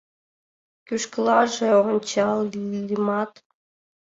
Кӱшкылаже 0.87 1.69
ончальымат 1.89 3.31